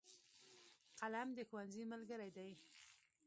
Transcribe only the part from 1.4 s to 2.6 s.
ښوونځي ملګری دی.